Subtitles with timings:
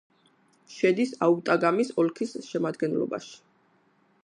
[0.75, 3.37] შედის აუტაგამის ოლქის შემადგენლობაში.